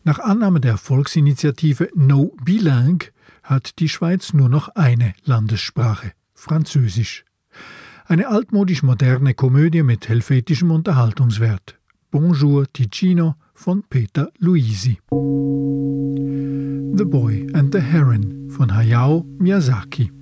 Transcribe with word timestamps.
Nach 0.03 0.19
Annahme 0.19 0.61
der 0.61 0.79
Volksinitiative 0.79 1.91
No 1.95 2.35
Bilingue 2.45 3.12
hat 3.43 3.79
die 3.79 3.89
Schweiz 3.89 4.33
nur 4.33 4.49
noch 4.49 4.69
eine 4.69 5.15
Landessprache, 5.25 6.13
Französisch. 6.35 7.25
Eine 8.07 8.29
altmodisch 8.29 8.83
moderne 8.83 9.35
Komödie 9.35 9.83
mit 9.83 10.09
helvetischem 10.09 10.71
Unterhaltungswert. 10.71 11.79
Bonjour 12.11 12.71
Ticino 12.73 13.37
von 13.55 13.85
Peter 13.89 14.31
Luisi. 14.39 14.99
The 16.95 17.05
Boy 17.05 17.49
and 17.55 17.73
the 17.75 17.81
Heron 17.81 18.51
von 18.51 18.75
Hayao 18.75 19.25
Miyazaki. 19.39 20.13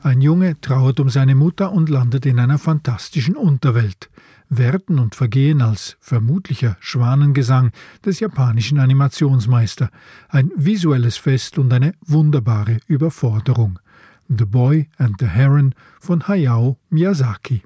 Ein 0.00 0.20
Junge 0.20 0.60
trauert 0.60 1.00
um 1.00 1.08
seine 1.08 1.34
Mutter 1.34 1.72
und 1.72 1.88
landet 1.88 2.26
in 2.26 2.38
einer 2.38 2.58
fantastischen 2.58 3.36
Unterwelt. 3.36 4.10
Werden 4.48 4.98
und 4.98 5.14
Vergehen 5.14 5.62
als 5.62 5.96
vermutlicher 6.00 6.76
Schwanengesang 6.80 7.70
des 8.04 8.20
japanischen 8.20 8.78
Animationsmeister, 8.78 9.90
ein 10.28 10.50
visuelles 10.56 11.16
Fest 11.16 11.58
und 11.58 11.72
eine 11.72 11.94
wunderbare 12.06 12.78
Überforderung. 12.86 13.78
The 14.28 14.44
Boy 14.44 14.88
and 14.96 15.16
the 15.18 15.26
Heron 15.26 15.74
von 16.00 16.26
Hayao 16.28 16.78
Miyazaki. 16.90 17.62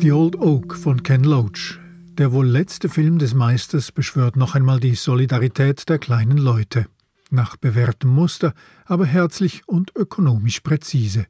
The 0.00 0.12
Old 0.12 0.36
Oak 0.38 0.76
von 0.76 1.02
Ken 1.02 1.24
Loach. 1.24 1.78
Der 2.16 2.32
wohl 2.32 2.46
letzte 2.46 2.88
Film 2.88 3.18
des 3.18 3.34
Meisters 3.34 3.92
beschwört 3.92 4.36
noch 4.36 4.54
einmal 4.54 4.80
die 4.80 4.94
Solidarität 4.94 5.88
der 5.88 5.98
kleinen 5.98 6.38
Leute 6.38 6.86
nach 7.30 7.56
bewährtem 7.56 8.10
Muster, 8.10 8.54
aber 8.84 9.06
herzlich 9.06 9.66
und 9.66 9.94
ökonomisch 9.96 10.60
präzise. 10.60 11.26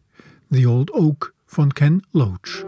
The 0.50 0.66
Old 0.66 0.92
Oak 0.92 1.34
von 1.46 1.74
Ken 1.74 2.02
Loach. 2.12 2.64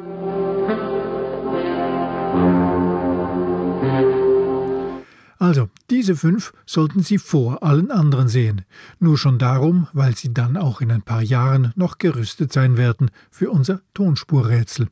Also, 5.39 5.69
diese 5.89 6.17
fünf 6.17 6.53
sollten 6.67 7.03
Sie 7.03 7.19
vor 7.19 7.63
allen 7.63 7.91
anderen 7.91 8.29
sehen, 8.29 8.65
nur 8.99 9.19
schon 9.19 9.39
darum, 9.39 9.89
weil 9.93 10.17
Sie 10.17 10.33
dann 10.33 10.57
auch 10.57 10.81
in 10.81 10.93
ein 10.93 11.03
paar 11.03 11.23
Jahren 11.23 11.73
noch 11.77 11.99
gerüstet 11.99 12.53
sein 12.53 12.77
werden 12.77 13.11
für 13.31 13.51
unser 13.51 13.81
Tonspurrätsel. 13.95 14.89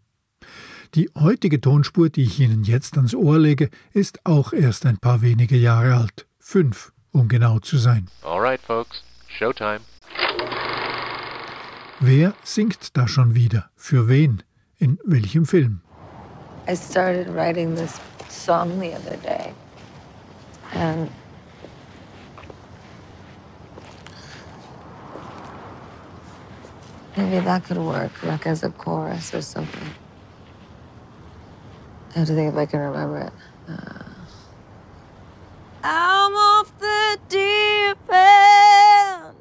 Die 0.94 1.10
heutige 1.14 1.60
Tonspur, 1.60 2.08
die 2.08 2.22
ich 2.22 2.40
Ihnen 2.40 2.64
jetzt 2.64 2.96
ans 2.96 3.14
Ohr 3.14 3.38
lege, 3.38 3.68
ist 3.92 4.24
auch 4.24 4.52
erst 4.52 4.86
ein 4.86 4.98
paar 4.98 5.20
wenige 5.22 5.56
Jahre 5.56 5.94
alt. 5.96 6.26
Fünf 6.38 6.92
um 7.12 7.28
genau 7.28 7.58
zu 7.58 7.76
sein. 7.76 8.08
Alright, 8.22 8.60
folks, 8.60 9.02
Showtime. 9.28 9.80
Wer 12.00 12.34
singt 12.42 12.96
da 12.96 13.08
schon 13.08 13.34
wieder? 13.34 13.70
Für 13.76 14.08
wen? 14.08 14.42
In 14.76 14.98
welchem 15.04 15.46
Film? 15.46 15.80
I 16.68 16.74
started 16.74 17.28
writing 17.28 17.74
this 17.74 17.98
song 18.28 18.78
the 18.78 18.92
other 18.92 19.16
day. 19.16 19.54
And 20.74 21.10
maybe 27.16 27.40
that 27.40 27.64
could 27.64 27.78
work, 27.78 28.22
like 28.22 28.46
as 28.46 28.62
a 28.64 28.68
chorus 28.68 29.32
or 29.32 29.40
something. 29.40 29.88
I 32.14 32.18
have 32.18 32.28
to 32.28 32.34
think 32.34 32.52
if 32.52 32.58
I 32.58 32.66
can 32.66 32.80
remember 32.80 33.18
it. 33.20 33.32
Uh... 33.66 34.04
I'm 35.82 36.34
off 36.34 36.78
the 36.78 37.18
deep 37.30 38.12
end. 38.12 39.36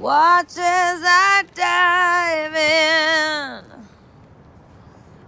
Watch 0.00 0.56
as 0.58 1.00
I 1.04 1.44
dive 1.54 2.56
in. 2.56 3.69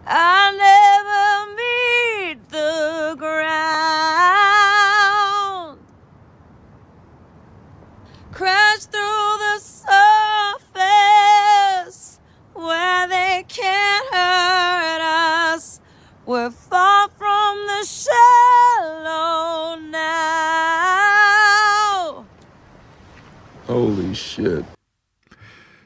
I 0.07 0.51
never 0.67 1.47
meet 1.61 2.39
the 2.51 3.15
ground. 3.19 3.43
Crash 8.33 8.87
through 8.87 9.39
the 9.39 9.59
surface 10.71 12.21
where 12.55 13.07
they 13.09 13.45
can't 13.47 14.07
hurt 14.13 15.01
us. 15.55 15.81
We're 16.27 16.51
far 16.51 17.09
from 17.11 17.59
the 17.67 17.85
shallow 17.85 19.77
now. 19.77 20.73
Holy 23.67 24.15
shit. 24.15 24.65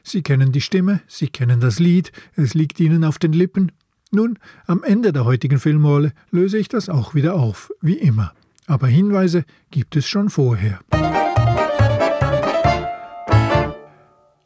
Sie 0.03 0.21
kennen 0.23 0.51
die 0.53 0.61
Stimme, 0.61 1.01
Sie 1.07 1.27
kennen 1.27 1.59
das 1.59 1.79
Lied, 1.79 2.13
es 2.37 2.53
liegt 2.53 2.79
Ihnen 2.79 3.03
auf 3.03 3.19
den 3.19 3.33
Lippen. 3.33 3.73
Nun, 4.11 4.39
am 4.65 4.83
Ende 4.83 5.11
der 5.11 5.25
heutigen 5.25 5.59
Filmrolle 5.59 6.13
löse 6.31 6.57
ich 6.57 6.69
das 6.69 6.89
auch 6.89 7.13
wieder 7.13 7.35
auf, 7.35 7.71
wie 7.81 7.97
immer. 7.97 8.33
Aber 8.65 8.87
Hinweise 8.87 9.43
gibt 9.71 9.95
es 9.95 10.07
schon 10.07 10.29
vorher. 10.29 10.79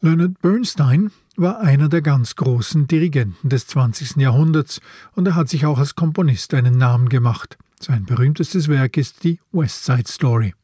Leonard 0.00 0.40
Bernstein 0.42 1.12
war 1.36 1.60
einer 1.60 1.88
der 1.88 2.02
ganz 2.02 2.34
großen 2.34 2.88
Dirigenten 2.88 3.48
des 3.48 3.68
20. 3.68 4.16
Jahrhunderts 4.16 4.80
und 5.14 5.28
er 5.28 5.36
hat 5.36 5.48
sich 5.48 5.64
auch 5.64 5.78
als 5.78 5.94
Komponist 5.94 6.54
einen 6.54 6.76
Namen 6.76 7.08
gemacht. 7.08 7.56
Sein 7.78 8.04
berühmtestes 8.04 8.68
Werk 8.68 8.96
ist 8.96 9.22
die 9.22 9.38
West 9.52 9.84
Side 9.84 10.08
Story. 10.08 10.54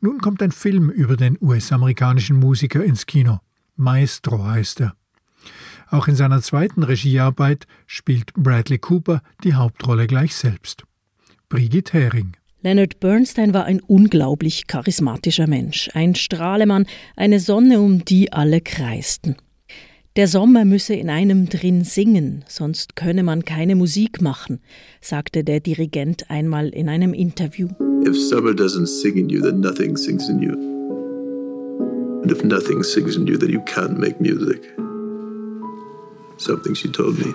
Nun 0.00 0.18
kommt 0.18 0.42
ein 0.42 0.52
Film 0.52 0.88
über 0.88 1.16
den 1.16 1.36
US-amerikanischen 1.40 2.38
Musiker 2.38 2.82
ins 2.82 3.04
Kino. 3.04 3.40
Maestro 3.76 4.44
heißt 4.44 4.80
er. 4.80 4.94
Auch 5.90 6.06
in 6.06 6.14
seiner 6.14 6.40
zweiten 6.40 6.84
Regiearbeit 6.84 7.66
spielt 7.86 8.32
Bradley 8.34 8.78
Cooper 8.78 9.22
die 9.42 9.54
Hauptrolle 9.54 10.06
gleich 10.06 10.34
selbst. 10.34 10.84
Brigitte 11.48 11.98
Hering. 11.98 12.36
Leonard 12.62 13.00
Bernstein 13.00 13.54
war 13.54 13.64
ein 13.64 13.80
unglaublich 13.80 14.66
charismatischer 14.66 15.46
Mensch, 15.46 15.90
ein 15.94 16.14
Strahlemann, 16.14 16.86
eine 17.16 17.40
Sonne, 17.40 17.80
um 17.80 18.04
die 18.04 18.32
alle 18.32 18.60
kreisten. 18.60 19.36
Der 20.16 20.28
Sommer 20.28 20.64
müsse 20.64 20.94
in 20.94 21.08
einem 21.08 21.48
drin 21.48 21.84
singen, 21.84 22.44
sonst 22.46 22.96
könne 22.96 23.22
man 23.22 23.44
keine 23.44 23.76
Musik 23.76 24.20
machen, 24.20 24.60
sagte 25.00 25.42
der 25.42 25.60
Dirigent 25.60 26.30
einmal 26.30 26.68
in 26.68 26.88
einem 26.88 27.14
Interview. 27.14 27.68
If 28.06 28.16
summer 28.16 28.52
doesn't 28.52 28.86
sing 28.86 29.16
in 29.16 29.28
you, 29.28 29.40
then 29.40 29.60
nothing 29.60 29.96
sings 29.96 30.28
in 30.28 30.42
you. 30.42 30.52
And 32.22 32.30
if 32.30 32.44
nothing 32.44 32.82
sings 32.82 33.16
in 33.16 33.26
you, 33.26 33.38
then 33.38 33.50
you 33.50 33.60
can't 33.60 33.98
make 33.98 34.20
music. 34.20 34.60
Something 36.40 36.74
she 36.74 36.88
told 36.90 37.18
me. 37.18 37.34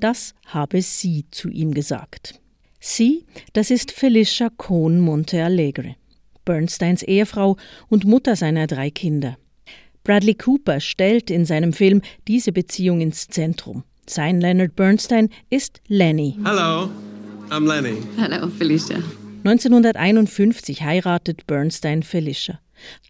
Das 0.00 0.34
habe 0.46 0.82
sie 0.82 1.24
zu 1.30 1.48
ihm 1.48 1.72
gesagt. 1.72 2.38
Sie, 2.78 3.24
das 3.54 3.70
ist 3.70 3.90
Felicia 3.90 4.50
Cohn 4.54 5.00
Monte 5.00 5.42
Alegre, 5.42 5.96
Bernsteins 6.44 7.02
Ehefrau 7.02 7.56
und 7.88 8.04
Mutter 8.04 8.36
seiner 8.36 8.66
drei 8.66 8.90
Kinder. 8.90 9.38
Bradley 10.04 10.34
Cooper 10.34 10.80
stellt 10.80 11.30
in 11.30 11.46
seinem 11.46 11.72
Film 11.72 12.02
diese 12.28 12.52
Beziehung 12.52 13.00
ins 13.00 13.28
Zentrum. 13.28 13.84
Sein 14.06 14.42
Leonard 14.42 14.76
Bernstein 14.76 15.30
ist 15.48 15.80
Lenny. 15.88 16.36
Hello, 16.44 16.90
I'm 17.48 17.66
Lenny. 17.66 17.96
Hello, 18.18 18.48
Felicia. 18.48 18.98
1951 19.44 20.82
heiratet 20.82 21.46
Bernstein 21.46 22.02
Felicia, 22.02 22.60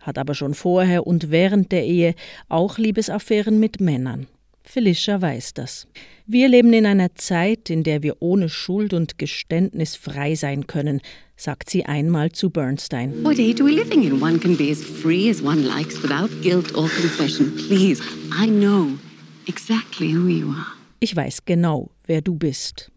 hat 0.01 0.17
aber 0.17 0.35
schon 0.35 0.55
vorher 0.55 1.09
und 1.09 1.33
während 1.33 1.73
der 1.73 1.85
Ehe 1.87 2.15
auch 2.49 2.79
Liebesaffären 2.79 3.59
mit 3.59 3.81
Männern. 3.81 4.29
Felicia 4.63 5.21
weiß 5.21 5.55
das. 5.55 5.87
Wir 6.27 6.49
leben 6.49 6.73
in 6.73 6.87
einer 6.87 7.15
Zeit, 7.15 7.71
in 7.71 7.83
der 7.83 8.03
wir 8.03 8.17
ohne 8.21 8.49
Schuld 8.49 8.93
und 8.93 9.19
Geständnis 9.19 9.97
frei 9.97 10.35
sein 10.35 10.67
können, 10.67 11.01
sagt 11.37 11.71
sie 11.71 11.87
einmal 11.87 12.33
zu 12.33 12.51
Bernstein. 12.51 13.25
What 13.25 13.39
age 13.39 13.61
are 13.61 13.69
we 13.69 13.73
living 13.73 14.03
in? 14.03 14.23
One 14.23 14.39
can 14.39 14.57
be 14.57 14.71
as 14.71 14.83
free 14.83 15.31
as 15.31 15.43
one 15.43 15.63
likes 15.63 16.03
without 16.03 16.31
guilt 16.43 16.75
or 16.75 16.89
confession. 16.89 17.55
Please, 17.69 18.03
I 18.33 18.47
know 18.47 18.99
exactly 19.47 20.15
who 20.15 20.29
you 20.29 20.51
are. 20.51 20.67
Ich 21.01 21.17
weiß 21.17 21.47
genau, 21.47 21.91
wer 22.07 22.21
du 22.21 22.35
bist. 22.35 22.93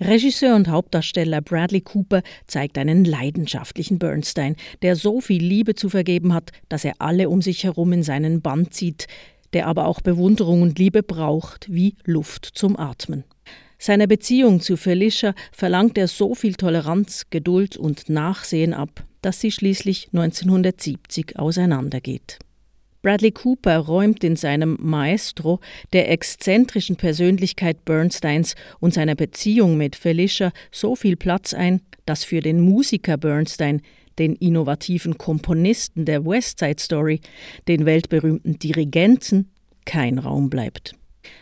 Regisseur 0.00 0.56
und 0.56 0.68
Hauptdarsteller 0.68 1.40
Bradley 1.40 1.80
Cooper 1.80 2.22
zeigt 2.46 2.78
einen 2.78 3.04
leidenschaftlichen 3.04 3.98
Bernstein, 3.98 4.56
der 4.82 4.96
so 4.96 5.20
viel 5.20 5.42
Liebe 5.42 5.74
zu 5.74 5.88
vergeben 5.88 6.32
hat, 6.32 6.50
dass 6.68 6.84
er 6.84 6.94
alle 6.98 7.28
um 7.28 7.42
sich 7.42 7.64
herum 7.64 7.92
in 7.92 8.02
seinen 8.02 8.40
Bann 8.40 8.70
zieht, 8.70 9.06
der 9.54 9.66
aber 9.66 9.86
auch 9.86 10.00
Bewunderung 10.00 10.62
und 10.62 10.78
Liebe 10.78 11.02
braucht 11.02 11.72
wie 11.72 11.94
Luft 12.04 12.44
zum 12.44 12.78
Atmen. 12.78 13.24
Seiner 13.78 14.06
Beziehung 14.06 14.60
zu 14.60 14.76
Felicia 14.76 15.34
verlangt 15.52 15.98
er 15.98 16.08
so 16.08 16.34
viel 16.34 16.54
Toleranz, 16.54 17.26
Geduld 17.30 17.76
und 17.76 18.08
Nachsehen 18.08 18.74
ab, 18.74 19.04
dass 19.22 19.40
sie 19.40 19.50
schließlich 19.50 20.08
1970 20.12 21.38
auseinandergeht. 21.38 22.38
Bradley 23.02 23.32
Cooper 23.32 23.78
räumt 23.80 24.24
in 24.24 24.34
seinem 24.36 24.78
Maestro 24.80 25.60
der 25.92 26.10
exzentrischen 26.10 26.96
Persönlichkeit 26.96 27.84
Bernsteins 27.84 28.54
und 28.80 28.94
seiner 28.94 29.14
Beziehung 29.14 29.76
mit 29.76 29.94
Felicia 29.94 30.52
so 30.72 30.96
viel 30.96 31.16
Platz 31.16 31.52
ein, 31.52 31.82
dass 32.06 32.24
für 32.24 32.40
den 32.40 32.60
Musiker 32.60 33.18
Bernstein 33.18 33.82
den 34.18 34.34
innovativen 34.36 35.18
Komponisten 35.18 36.04
der 36.04 36.24
West 36.24 36.58
Side 36.58 36.80
Story, 36.80 37.20
den 37.68 37.86
weltberühmten 37.86 38.58
Dirigenten, 38.58 39.50
kein 39.84 40.18
Raum 40.18 40.50
bleibt. 40.50 40.94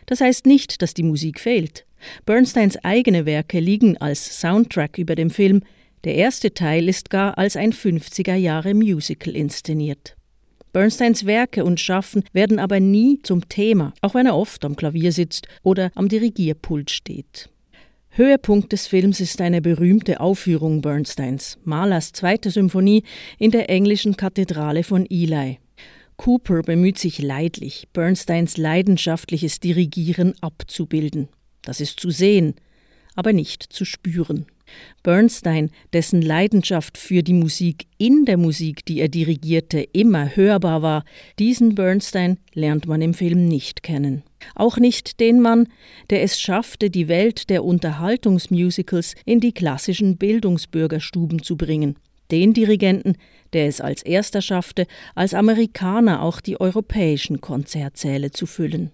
Das 0.07 0.21
heißt 0.21 0.47
nicht, 0.47 0.83
dass 0.83 0.95
die 0.95 1.03
Musik 1.03 1.41
fehlt. 1.41 1.87
Bernsteins 2.27 2.77
eigene 2.85 3.27
Werke 3.27 3.61
liegen 3.61 3.97
als 3.97 4.41
Soundtrack 4.41 4.99
über 4.99 5.15
dem 5.15 5.31
Film, 5.31 5.63
der 6.05 6.17
erste 6.17 6.53
Teil 6.53 6.89
ist 6.89 7.11
gar 7.11 7.39
als 7.39 7.57
ein 7.57 7.73
50er 7.73 8.35
Jahre 8.35 8.75
Musical 8.75 9.37
inszeniert. 9.37 10.17
Bernsteins 10.73 11.27
Werke 11.27 11.65
und 11.65 11.81
Schaffen 11.81 12.25
werden 12.33 12.59
aber 12.59 12.81
nie 12.81 13.21
zum 13.23 13.49
Thema, 13.49 13.93
auch 14.01 14.15
wenn 14.15 14.27
er 14.27 14.37
oft 14.37 14.65
am 14.65 14.75
Klavier 14.75 15.13
sitzt 15.13 15.47
oder 15.63 15.93
am 15.95 16.09
Dirigierpult 16.09 16.91
steht. 16.91 17.52
Höhepunkt 18.15 18.73
des 18.73 18.87
Films 18.89 19.21
ist 19.21 19.41
eine 19.41 19.63
berühmte 19.63 20.21
Aufführung 20.21 20.83
Bernsteins, 20.83 21.57
Mahlers 21.65 22.13
zweite 22.13 22.51
Symphonie 22.51 23.05
in 23.39 23.51
der 23.51 23.71
englischen 23.71 24.19
Kathedrale 24.19 24.85
von 24.85 25.07
Ely. 25.09 25.61
Cooper 26.19 26.61
bemüht 26.61 26.99
sich 26.99 27.23
leidlich, 27.23 27.89
Bernsteins 27.95 28.59
leidenschaftliches 28.59 29.61
Dirigieren 29.61 30.35
abzubilden. 30.43 31.31
Das 31.63 31.81
ist 31.81 32.01
zu 32.01 32.11
sehen, 32.11 32.53
aber 33.15 33.33
nicht 33.33 33.63
zu 33.63 33.87
spüren. 33.87 34.45
Bernstein, 35.03 35.71
dessen 35.93 36.23
Leidenschaft 36.23 36.99
für 36.99 37.23
die 37.23 37.33
Musik 37.33 37.87
in 37.99 38.25
der 38.25 38.37
Musik, 38.37 38.85
die 38.85 39.01
er 39.01 39.09
dirigierte, 39.09 39.81
immer 39.93 40.37
hörbar 40.37 40.83
war, 40.83 41.05
diesen 41.39 41.75
Bernstein 41.75 42.39
lernt 42.55 42.87
man 42.87 43.03
im 43.03 43.15
Film 43.15 43.47
nicht 43.47 43.83
kennen. 43.83 44.23
Auch 44.55 44.79
nicht 44.79 45.21
den 45.21 45.41
Mann, 45.41 45.69
der 46.11 46.23
es 46.23 46.41
schaffte, 46.41 46.91
die 46.91 47.09
Welt 47.09 47.51
der 47.51 47.65
Unterhaltungsmusicals 47.65 49.15
in 49.25 49.41
die 49.41 49.53
klassischen 49.53 50.17
Bildungsbürgerstuben 50.17 51.43
zu 51.43 51.57
bringen. 51.57 51.97
Den 52.31 52.55
Dirigenten, 52.55 53.17
der 53.53 53.67
es 53.67 53.81
als 53.81 54.03
erster 54.03 54.41
schaffte, 54.41 54.87
als 55.15 55.35
Amerikaner 55.35 56.23
auch 56.23 56.41
die 56.41 56.61
europäischen 56.61 57.41
Konzertsäle 57.41 58.31
zu 58.31 58.47
füllen. 58.47 58.91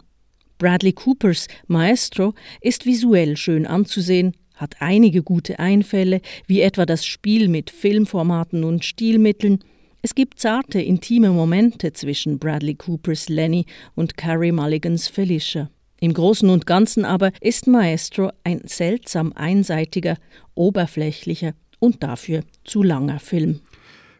Bradley 0.59 0.93
Coopers 0.93 1.47
Maestro 1.69 2.35
ist 2.61 2.85
visuell 2.85 3.37
schön 3.37 3.65
anzusehen, 3.65 4.35
hat 4.59 4.77
einige 4.81 5.23
gute 5.23 5.59
Einfälle, 5.59 6.21
wie 6.47 6.61
etwa 6.61 6.87
das 6.87 7.07
Spiel 7.07 7.49
mit 7.49 7.71
Filmformaten 7.71 8.65
und 8.65 8.85
Stilmitteln. 8.85 9.61
Es 10.03 10.15
gibt 10.15 10.39
zarte, 10.39 10.81
intime 10.81 11.31
Momente 11.31 11.93
zwischen 11.93 12.39
Bradley 12.39 12.75
Coopers 12.75 13.29
Lenny 13.29 13.67
und 13.95 14.17
Carrie 14.17 14.53
Mulligans 14.53 15.09
Felicia. 15.09 15.71
Im 16.01 16.15
Großen 16.15 16.49
und 16.49 16.67
Ganzen 16.67 17.05
aber 17.05 17.33
ist 17.41 17.67
Maestro 17.67 18.31
ein 18.45 18.61
seltsam 18.65 19.33
einseitiger, 19.33 20.17
oberflächlicher 20.55 21.55
und 21.81 22.03
dafür 22.03 22.43
zu 22.65 22.83
langer 22.83 23.19
Film. 23.19 23.61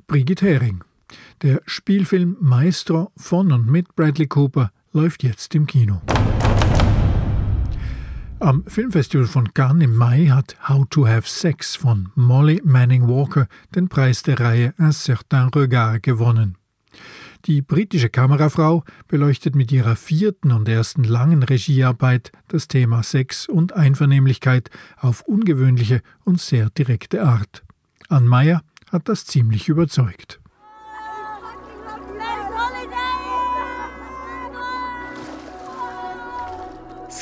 Brigitte 0.07 0.47
Hering. 0.47 0.83
Der 1.43 1.61
Spielfilm 1.67 2.37
Maestro 2.41 3.11
von 3.17 3.53
und 3.53 3.71
mit 3.71 3.95
Bradley 3.95 4.27
Cooper 4.27 4.71
läuft 4.93 5.23
jetzt 5.23 5.55
im 5.55 5.67
Kino. 5.67 6.01
Am 8.41 8.65
Filmfestival 8.67 9.27
von 9.27 9.53
Cannes 9.53 9.85
im 9.85 9.97
Mai 9.97 10.27
hat 10.27 10.57
How 10.69 10.87
to 10.89 11.09
Have 11.09 11.29
Sex 11.29 11.75
von 11.75 12.11
Molly 12.15 12.63
Manning 12.65 13.09
Walker 13.09 13.49
den 13.75 13.89
Preis 13.89 14.23
der 14.23 14.39
Reihe 14.39 14.75
Un 14.79 14.93
certain 14.93 15.49
regard 15.49 16.05
gewonnen. 16.05 16.57
Die 17.47 17.63
britische 17.63 18.11
Kamerafrau 18.11 18.85
beleuchtet 19.09 19.57
mit 19.57 19.73
ihrer 19.73 19.97
vierten 19.97 20.53
und 20.53 20.69
ersten 20.69 21.03
langen 21.03 21.43
Regiearbeit 21.43 22.31
das 22.47 22.69
Thema 22.69 23.03
Sex 23.03 23.49
und 23.49 23.73
Einvernehmlichkeit 23.73 24.71
auf 24.99 25.23
ungewöhnliche 25.23 26.01
und 26.25 26.41
sehr 26.41 26.71
direkte 26.71 27.25
Art. 27.25 27.65
Ann 28.09 28.29
Meyer 28.29 28.63
hat 28.93 29.09
das 29.09 29.27
ziemlich 29.27 29.69
überzeugt. 29.69 30.41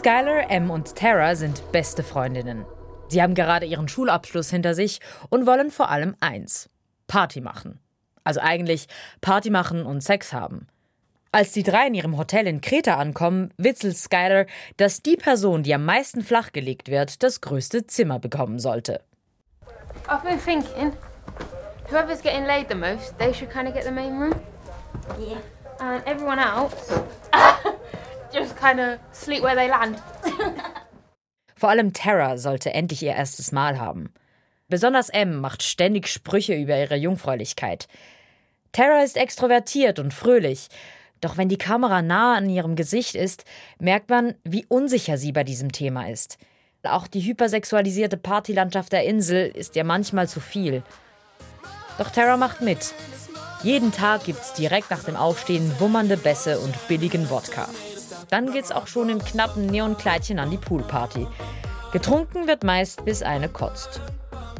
Skylar, 0.06 0.48
M 0.52 0.70
und 0.70 0.94
Tara 0.94 1.34
sind 1.34 1.72
beste 1.72 2.04
Freundinnen. 2.04 2.64
Sie 3.08 3.20
haben 3.20 3.34
gerade 3.34 3.66
ihren 3.66 3.88
Schulabschluss 3.88 4.50
hinter 4.50 4.72
sich 4.72 5.00
und 5.30 5.48
wollen 5.48 5.72
vor 5.72 5.90
allem 5.90 6.14
eins: 6.20 6.70
Party 7.08 7.40
machen. 7.40 7.80
Also 8.22 8.38
eigentlich 8.38 8.86
Party 9.20 9.50
machen 9.50 9.84
und 9.84 10.04
Sex 10.04 10.32
haben. 10.32 10.68
Als 11.32 11.50
die 11.50 11.64
drei 11.64 11.88
in 11.88 11.94
ihrem 11.94 12.16
Hotel 12.16 12.46
in 12.46 12.60
Kreta 12.60 12.94
ankommen, 12.94 13.52
witzelt 13.56 13.96
Skylar, 13.96 14.46
dass 14.76 15.02
die 15.02 15.16
Person, 15.16 15.64
die 15.64 15.74
am 15.74 15.84
meisten 15.84 16.22
flachgelegt 16.22 16.88
wird, 16.88 17.24
das 17.24 17.40
größte 17.40 17.88
Zimmer 17.88 18.20
bekommen 18.20 18.60
sollte. 18.60 19.00
I've 20.06 20.22
been 20.22 20.38
thinking, 20.38 20.92
whoever's 21.90 22.22
getting 22.22 22.46
laid 22.46 22.68
the 22.68 22.76
most, 22.76 23.18
they 23.18 23.34
should 23.34 23.50
kind 23.50 23.66
of 23.66 23.74
get 23.74 23.82
the 23.82 23.90
main 23.90 24.16
room. 24.20 24.36
Yeah. 25.18 25.40
And 25.80 26.06
everyone 26.06 26.38
else 26.38 26.92
just 28.36 28.56
kind 28.56 28.78
of 28.78 28.98
sleep 29.12 29.42
where 29.42 29.56
they 29.56 29.68
land. 29.68 29.98
Vor 31.56 31.70
allem 31.70 31.92
Tara 31.92 32.36
sollte 32.36 32.74
endlich 32.74 33.02
ihr 33.02 33.14
erstes 33.14 33.50
Mal 33.50 33.80
haben. 33.80 34.12
Besonders 34.68 35.08
M 35.08 35.40
macht 35.40 35.62
ständig 35.62 36.08
Sprüche 36.08 36.54
über 36.54 36.76
ihre 36.76 36.96
Jungfräulichkeit. 36.96 37.88
Tara 38.72 39.02
ist 39.02 39.16
extrovertiert 39.16 39.98
und 39.98 40.12
fröhlich, 40.12 40.68
doch 41.20 41.38
wenn 41.38 41.48
die 41.48 41.56
Kamera 41.56 42.02
nah 42.02 42.36
an 42.36 42.50
ihrem 42.50 42.76
Gesicht 42.76 43.14
ist, 43.14 43.44
merkt 43.78 44.10
man, 44.10 44.34
wie 44.44 44.66
unsicher 44.68 45.16
sie 45.16 45.32
bei 45.32 45.44
diesem 45.44 45.72
Thema 45.72 46.10
ist. 46.10 46.36
Auch 46.82 47.06
die 47.06 47.22
hypersexualisierte 47.22 48.16
Partylandschaft 48.16 48.92
der 48.92 49.04
Insel 49.04 49.48
ist 49.48 49.76
ihr 49.76 49.84
manchmal 49.84 50.28
zu 50.28 50.40
viel. 50.40 50.82
Doch 51.98 52.10
Tara 52.10 52.36
macht 52.36 52.60
mit. 52.60 52.92
Jeden 53.62 53.92
Tag 53.92 54.24
gibt's 54.24 54.52
direkt 54.52 54.90
nach 54.90 55.04
dem 55.04 55.16
Aufstehen 55.16 55.72
wummernde 55.80 56.18
Bässe 56.18 56.60
und 56.60 56.86
billigen 56.86 57.30
Wodka. 57.30 57.68
Dann 58.30 58.52
geht's 58.52 58.72
auch 58.72 58.86
schon 58.86 59.08
im 59.08 59.22
knappen 59.22 59.66
Neonkleidchen 59.66 60.38
an 60.38 60.50
die 60.50 60.58
Poolparty. 60.58 61.26
Getrunken 61.92 62.46
wird 62.46 62.64
meist, 62.64 63.04
bis 63.04 63.22
eine 63.22 63.48
kotzt. 63.48 64.00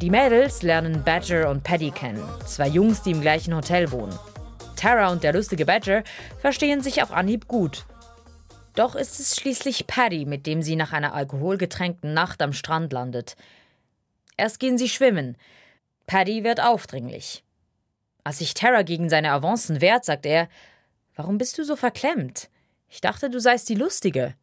Die 0.00 0.10
Mädels 0.10 0.62
lernen 0.62 1.04
Badger 1.04 1.48
und 1.48 1.64
Paddy 1.64 1.90
kennen, 1.90 2.22
zwei 2.44 2.68
Jungs, 2.68 3.02
die 3.02 3.12
im 3.12 3.20
gleichen 3.20 3.54
Hotel 3.54 3.90
wohnen. 3.90 4.18
Tara 4.76 5.10
und 5.10 5.24
der 5.24 5.32
lustige 5.32 5.64
Badger 5.64 6.04
verstehen 6.38 6.82
sich 6.82 7.02
auf 7.02 7.12
Anhieb 7.12 7.48
gut. 7.48 7.86
Doch 8.74 8.94
ist 8.94 9.18
es 9.18 9.36
schließlich 9.36 9.86
Paddy, 9.86 10.26
mit 10.26 10.46
dem 10.46 10.60
sie 10.60 10.76
nach 10.76 10.92
einer 10.92 11.14
alkoholgetränkten 11.14 12.12
Nacht 12.12 12.42
am 12.42 12.52
Strand 12.52 12.92
landet. 12.92 13.36
Erst 14.36 14.60
gehen 14.60 14.76
sie 14.76 14.90
schwimmen. 14.90 15.36
Paddy 16.06 16.44
wird 16.44 16.60
aufdringlich. 16.60 17.42
Als 18.22 18.38
sich 18.38 18.52
Tara 18.52 18.82
gegen 18.82 19.08
seine 19.08 19.32
Avancen 19.32 19.80
wehrt, 19.80 20.04
sagt 20.04 20.26
er: 20.26 20.48
Warum 21.14 21.38
bist 21.38 21.56
du 21.56 21.64
so 21.64 21.74
verklemmt? 21.74 22.50
Ich 22.88 23.00
dachte, 23.00 23.30
du 23.30 23.40
seist 23.40 23.68
die 23.68 23.74
Lustige. 23.74 24.34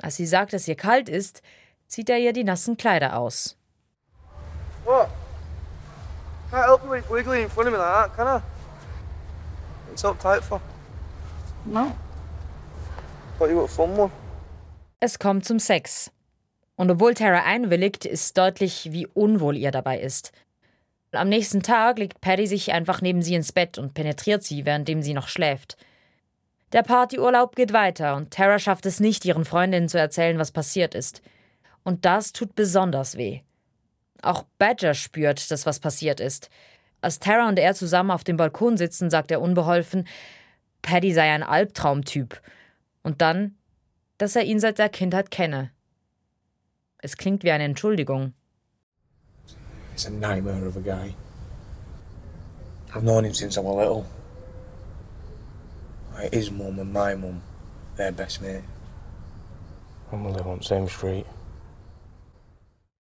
Als 0.00 0.16
sie 0.16 0.26
sagt, 0.26 0.52
dass 0.52 0.68
ihr 0.68 0.76
kalt 0.76 1.08
ist, 1.08 1.42
zieht 1.86 2.10
er 2.10 2.18
ihr 2.18 2.32
die 2.32 2.44
nassen 2.44 2.76
Kleider 2.76 3.18
aus. 3.18 3.56
What? 4.84 5.08
Can't 6.50 6.66
help 6.66 6.82
you 6.84 7.14
wiggling 7.14 7.44
in 7.44 7.50
front 7.50 7.68
of 7.68 7.72
me 7.72 7.78
like 7.78 8.10
that, 8.10 8.16
can 8.16 8.26
I? 8.26 8.42
It's 9.92 10.02
so 10.02 10.14
tight 10.14 10.42
for. 10.42 10.60
No. 11.64 11.92
Thought 13.38 13.50
you 13.50 13.60
got 13.60 13.70
fun 13.70 13.96
one. 13.98 14.10
Es 15.00 15.18
kommt 15.18 15.44
zum 15.44 15.58
Sex. 15.58 16.10
Und 16.76 16.90
obwohl 16.90 17.14
Tara 17.14 17.44
einwilligt, 17.44 18.04
ist 18.04 18.36
deutlich, 18.36 18.88
wie 18.90 19.06
unwohl 19.06 19.56
ihr 19.56 19.70
dabei 19.70 20.00
ist. 20.00 20.32
Am 21.12 21.28
nächsten 21.28 21.62
Tag 21.62 21.98
legt 21.98 22.20
Paddy 22.20 22.46
sich 22.46 22.72
einfach 22.72 23.00
neben 23.00 23.22
sie 23.22 23.34
ins 23.34 23.52
Bett 23.52 23.78
und 23.78 23.94
penetriert 23.94 24.42
sie, 24.42 24.64
währenddem 24.64 25.02
sie 25.02 25.14
noch 25.14 25.28
schläft. 25.28 25.76
Der 26.74 26.82
Partyurlaub 26.82 27.54
geht 27.54 27.72
weiter 27.72 28.16
und 28.16 28.32
Tara 28.32 28.58
schafft 28.58 28.84
es 28.84 28.98
nicht, 28.98 29.24
ihren 29.24 29.44
Freundinnen 29.44 29.88
zu 29.88 29.96
erzählen, 29.96 30.40
was 30.40 30.50
passiert 30.50 30.96
ist. 30.96 31.22
Und 31.84 32.04
das 32.04 32.32
tut 32.32 32.56
besonders 32.56 33.16
weh. 33.16 33.42
Auch 34.22 34.42
Badger 34.58 34.94
spürt, 34.94 35.52
dass 35.52 35.66
was 35.66 35.78
passiert 35.78 36.18
ist. 36.18 36.50
Als 37.00 37.20
Tara 37.20 37.48
und 37.48 37.60
er 37.60 37.74
zusammen 37.74 38.10
auf 38.10 38.24
dem 38.24 38.36
Balkon 38.36 38.76
sitzen, 38.76 39.08
sagt 39.08 39.30
er 39.30 39.40
unbeholfen, 39.40 40.08
Paddy 40.82 41.14
sei 41.14 41.30
ein 41.30 41.44
Albtraumtyp. 41.44 42.40
Und 43.04 43.22
dann, 43.22 43.54
dass 44.18 44.34
er 44.34 44.42
ihn 44.42 44.58
seit 44.58 44.80
der 44.80 44.88
Kindheit 44.88 45.30
kenne. 45.30 45.70
Es 46.98 47.16
klingt 47.16 47.44
wie 47.44 47.52
eine 47.52 47.64
Entschuldigung. 47.64 48.32
He's 49.92 50.06
a 50.06 50.10
nightmare 50.10 50.66
of 50.66 50.76
a 50.76 50.80
guy. 50.80 51.14
I've 52.92 53.02
known 53.02 53.24
him 53.24 53.34
since 53.34 53.56
I 53.60 53.62
was 53.62 53.76
little. 53.76 54.04
Like 56.14 56.32
his 56.32 56.50
mum 56.50 56.78
and 56.78 56.92
my 56.92 57.14
mum, 57.14 57.42
they're 57.96 58.12
best 58.12 58.40
mate. 58.40 58.62
And 60.12 60.24
we 60.24 60.32
live 60.32 60.46
on 60.46 60.58
the 60.58 60.64
same 60.64 60.88
street. 60.88 61.26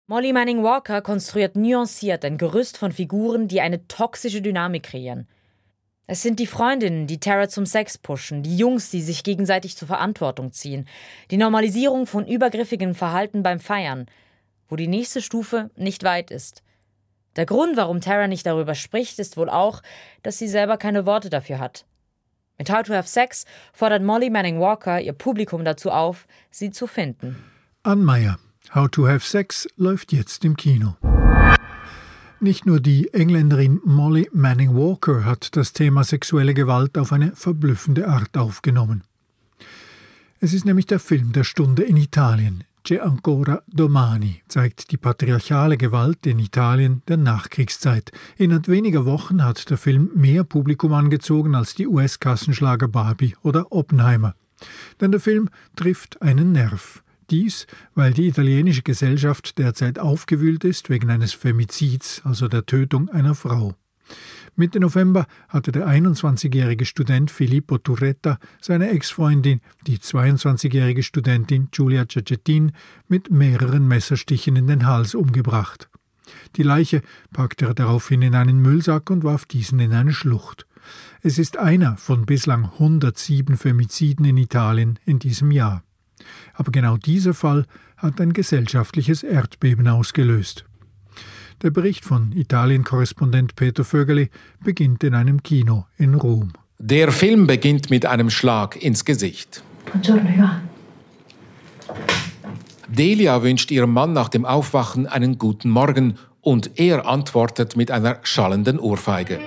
Molly 0.09 0.33
Manning 0.33 0.63
Walker 0.63 1.01
konstruiert 1.01 1.57
nuanciert 1.57 2.25
ein 2.25 2.37
Gerüst 2.37 2.77
von 2.77 2.93
Figuren, 2.93 3.49
die 3.49 3.61
eine 3.61 3.87
toxische 3.87 4.43
Dynamik 4.43 4.83
kreieren. 4.83 5.27
Es 6.07 6.23
sind 6.23 6.41
die 6.41 6.47
Freundinnen, 6.47 7.07
die 7.07 7.21
Tara 7.21 7.49
zum 7.49 7.65
Sex 7.65 7.97
pushen, 7.97 8.43
die 8.43 8.57
Jungs, 8.57 8.91
die 8.91 9.01
sich 9.01 9.23
gegenseitig 9.23 9.77
zur 9.77 9.89
Verantwortung 9.89 10.53
ziehen, 10.53 10.89
die 11.31 11.37
Normalisierung 11.37 12.07
von 12.07 12.27
übergriffigem 12.27 12.95
Verhalten 12.95 13.43
beim 13.43 13.61
Feiern, 13.61 14.07
wo 14.69 14.77
die 14.77 14.89
nächste 14.89 15.23
Stufe 15.23 15.71
nicht 15.77 16.03
weit 16.03 16.31
ist. 16.31 16.63
Der 17.37 17.47
Grund, 17.47 17.77
warum 17.77 18.01
Tara 18.01 18.27
nicht 18.27 18.45
darüber 18.45 18.75
spricht, 18.75 19.19
ist 19.19 19.37
wohl 19.37 19.49
auch, 19.49 19.83
dass 20.23 20.39
sie 20.39 20.49
selber 20.49 20.77
keine 20.77 21.07
Worte 21.07 21.31
dafür 21.31 21.59
hat. 21.59 21.87
Mit 22.63 22.71
How 22.71 22.85
to 22.85 22.95
Have 22.95 23.09
Sex 23.09 23.45
fordert 23.73 24.05
Molly 24.05 24.31
Manning 24.31 24.61
Walker 24.61 25.01
ihr 25.01 25.15
Publikum 25.15 25.65
dazu 25.65 25.91
auf, 25.91 26.29
sie 26.53 26.71
zu 26.71 26.87
finden. 26.87 27.35
Ann 27.83 28.05
Meyer, 28.05 28.39
How 28.73 28.89
to 28.89 29.09
Have 29.09 29.27
Sex 29.27 29.67
läuft 29.77 30.13
jetzt 30.13 30.45
im 30.45 30.57
Kino. 30.57 30.97
Nicht 32.39 32.65
nur 32.65 32.79
die 32.79 33.13
Engländerin 33.13 33.81
Molly 33.85 34.31
Manning 34.33 34.77
Walker 34.77 35.25
hat 35.25 35.57
das 35.57 35.73
Thema 35.73 36.05
sexuelle 36.05 36.55
Gewalt 36.55 36.97
auf 36.99 37.13
eine 37.13 37.35
verblüffende 37.35 38.07
Art 38.07 38.39
aufgenommen. 38.39 39.03
Es 40.39 40.55
ist 40.55 40.65
nämlich 40.65 40.87
der 40.87 41.01
Film 41.01 41.33
der 41.33 41.43
Stunde 41.43 41.83
in 41.83 41.97
Italien. 41.97 42.63
C'è 42.85 42.99
ancora 42.99 43.63
domani 43.65 44.43
zeigt 44.49 44.91
die 44.91 44.99
patriarchale 44.99 45.77
Gewalt 45.77 46.27
in 46.27 46.41
Italien 46.41 47.03
der 47.07 47.17
Nachkriegszeit. 47.17 48.11
Innerhalb 48.37 48.67
weniger 48.67 49.05
Wochen 49.05 49.45
hat 49.45 49.71
der 49.71 49.77
Film 49.77 50.11
mehr 50.17 50.43
Publikum 50.43 50.93
angezogen 50.93 51.55
als 51.55 51.77
die 51.77 51.87
US-Kassenschlager 51.87 52.89
Barbie 52.89 53.37
oder 53.43 53.71
Oppenheimer. 53.71 54.35
Denn 55.01 55.13
der 55.13 55.21
Film 55.21 55.49
trifft 55.77 56.21
einen 56.23 56.51
Nerv. 56.51 57.05
Dies, 57.31 57.69
weil 57.95 58.13
die 58.13 58.27
italienische 58.27 58.83
Gesellschaft 58.83 59.59
derzeit 59.59 60.01
aufgewühlt 60.01 60.65
ist 60.65 60.91
wegen 60.91 61.09
eines 61.09 61.33
Femizids, 61.33 62.21
also 62.25 62.49
der 62.49 62.67
Tötung 62.67 63.09
einer 63.11 63.37
Frau. 63.37 63.77
Mitte 64.55 64.81
November 64.81 65.27
hatte 65.49 65.73
der 65.73 65.89
21-jährige 65.89 66.85
Student 66.85 67.31
Filippo 67.31 67.79
Turretta 67.79 68.39
seine 68.61 68.91
Ex-Freundin, 68.91 69.61
die 69.87 69.97
22-jährige 69.97 71.03
Studentin 71.03 71.69
Giulia 71.71 72.05
Cecchettin, 72.07 72.73
mit 73.09 73.31
mehreren 73.31 73.89
Messerstichen 73.89 74.57
in 74.57 74.67
den 74.67 74.87
Hals 74.87 75.15
umgebracht. 75.15 75.89
Die 76.57 76.63
Leiche 76.63 77.01
packte 77.33 77.67
er 77.67 77.75
daraufhin 77.75 78.21
in 78.21 78.35
einen 78.35 78.61
Müllsack 78.61 79.09
und 79.11 79.25
warf 79.25 79.47
diesen 79.47 79.81
in 79.81 79.95
eine 79.95 80.13
Schlucht. 80.13 80.67
Es 81.23 81.39
ist 81.39 81.57
einer 81.57 81.97
von 81.97 82.27
bislang 82.27 82.65
107 82.65 83.57
Femiziden 83.57 84.27
in 84.27 84.37
Italien 84.37 84.99
in 85.07 85.19
diesem 85.19 85.51
Jahr. 85.51 85.83
Aber 86.53 86.73
genau 86.73 86.99
dieser 86.99 87.35
Fall 87.35 87.67
hat 87.97 88.21
ein 88.21 88.33
gesellschaftliches 88.33 89.23
Erdbeben 89.23 89.89
ausgelöst. 89.89 90.67
Der 91.63 91.71
Bericht 91.71 92.05
von 92.05 92.33
Italien-Korrespondent 92.33 93.55
Peter 93.55 93.85
Vögeli 93.85 94.31
beginnt 94.65 95.05
in 95.05 95.15
einem 95.15 95.45
Kino 95.45 95.87
in 95.97 96.15
Rom. 96.15 96.53
Der 96.79 97.13
Film 97.13 97.47
beginnt 97.47 97.89
mit 97.89 98.05
einem 98.05 98.31
Schlag 98.31 98.83
ins 98.83 99.05
Gesicht. 99.05 99.63
Delia 102.89 103.43
wünscht 103.45 103.71
ihrem 103.71 103.93
Mann 103.93 104.13
nach 104.13 104.29
dem 104.29 104.45
Aufwachen 104.45 105.07
einen 105.07 105.39
guten 105.39 105.71
Morgen 105.71 106.19
und 106.41 106.81
er 106.81 107.07
antwortet 107.07 107.77
mit 107.77 107.93
einer 107.93 108.19
schallenden 108.25 108.81
Ohrfeige. 108.81 109.39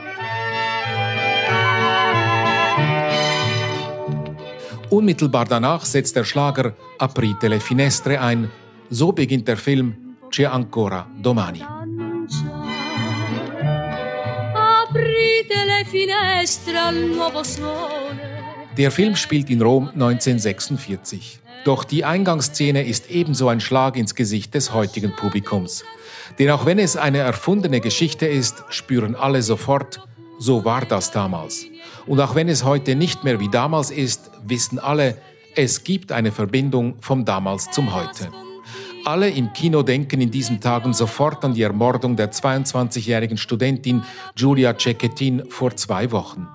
Unmittelbar 4.89 5.43
danach 5.43 5.83
setzt 5.83 6.15
der 6.15 6.23
Schlager 6.23 6.73
Aprite 6.97 7.49
le 7.49 7.59
finestre 7.59 8.21
ein. 8.21 8.49
So 8.89 9.11
beginnt 9.11 9.49
der 9.49 9.57
Film 9.57 9.95
C'è 10.29 10.45
ancora 10.45 11.07
domani. 11.13 11.74
Der 18.77 18.91
Film 18.91 19.15
spielt 19.15 19.49
in 19.49 19.61
Rom 19.61 19.89
1946. 19.89 21.39
Doch 21.63 21.83
die 21.83 22.05
Eingangsszene 22.05 22.85
ist 22.85 23.09
ebenso 23.09 23.47
ein 23.47 23.59
Schlag 23.59 23.97
ins 23.97 24.13
Gesicht 24.13 24.53
des 24.53 24.71
heutigen 24.71 25.15
Publikums. 25.15 25.83
Denn 26.37 26.51
auch 26.51 26.67
wenn 26.67 26.77
es 26.77 26.97
eine 26.97 27.17
erfundene 27.17 27.79
Geschichte 27.79 28.27
ist, 28.27 28.63
spüren 28.69 29.15
alle 29.15 29.41
sofort, 29.41 30.01
so 30.37 30.63
war 30.63 30.85
das 30.85 31.09
damals. 31.09 31.65
Und 32.05 32.21
auch 32.21 32.35
wenn 32.35 32.47
es 32.47 32.63
heute 32.63 32.95
nicht 32.95 33.23
mehr 33.23 33.39
wie 33.39 33.49
damals 33.49 33.89
ist, 33.89 34.29
wissen 34.45 34.77
alle, 34.77 35.17
es 35.55 35.83
gibt 35.83 36.11
eine 36.11 36.31
Verbindung 36.31 36.97
vom 37.01 37.25
damals 37.25 37.71
zum 37.71 37.95
heute. 37.95 38.29
Alle 39.05 39.29
im 39.29 39.53
Kino 39.53 39.83
denken 39.83 40.19
in 40.19 40.31
diesen 40.31 40.59
Tagen 40.59 40.91
sofort 40.91 41.45
an 41.45 41.53
die 41.53 41.61
Ermordung 41.61 42.15
der 42.15 42.31
22-jährigen 42.31 43.37
Studentin 43.37 44.03
Giulia 44.35 44.75
Cecchettin 44.75 45.43
vor 45.47 45.75
zwei 45.75 46.11
Wochen. 46.11 46.47